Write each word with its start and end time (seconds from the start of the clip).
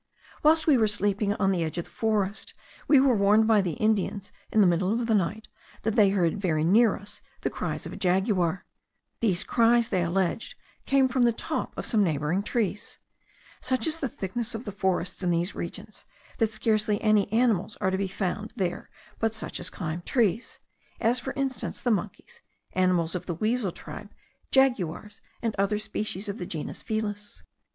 Whilst 0.41 0.65
we 0.65 0.79
were 0.79 0.87
sleeping 0.87 1.35
on 1.35 1.51
the 1.51 1.63
edge 1.63 1.77
of 1.77 1.85
the 1.85 1.91
forest, 1.91 2.55
we 2.87 2.99
were 2.99 3.13
warned 3.13 3.45
by 3.47 3.61
the 3.61 3.73
Indians, 3.73 4.31
in 4.51 4.59
the 4.59 4.65
middle 4.65 4.91
of 4.99 5.05
the 5.05 5.13
night, 5.13 5.47
that 5.83 5.95
they 5.95 6.09
heard 6.09 6.41
very 6.41 6.63
near 6.63 6.95
us 6.97 7.21
the 7.41 7.51
cries 7.51 7.85
of 7.85 7.93
a 7.93 7.95
jaguar. 7.95 8.65
These 9.19 9.43
cries, 9.43 9.89
they 9.89 10.01
alleged, 10.01 10.55
came 10.87 11.07
from 11.07 11.21
the 11.21 11.31
top 11.31 11.77
of 11.77 11.85
some 11.85 12.03
neighbouring 12.03 12.41
trees. 12.41 12.97
Such 13.61 13.85
is 13.85 13.97
the 13.97 14.09
thickness 14.09 14.55
of 14.55 14.65
the 14.65 14.71
forests 14.71 15.21
in 15.21 15.29
these 15.29 15.53
regions, 15.53 16.03
that 16.39 16.51
scarcely 16.51 16.99
any 16.99 17.31
animals 17.31 17.77
are 17.79 17.91
to 17.91 17.95
be 17.99 18.07
found 18.07 18.53
there 18.55 18.89
but 19.19 19.35
such 19.35 19.59
as 19.59 19.69
climb 19.69 20.01
trees; 20.01 20.57
as, 20.99 21.19
for 21.19 21.33
instance, 21.33 21.79
the 21.79 21.91
monkeys, 21.91 22.41
animals 22.73 23.13
of 23.13 23.27
the 23.27 23.35
weasel 23.35 23.71
tribe, 23.71 24.09
jaguars, 24.49 25.21
and 25.43 25.55
other 25.59 25.77
species 25.77 26.27
of 26.27 26.39
the 26.39 26.47
genus 26.47 26.81
Felis. 26.81 27.43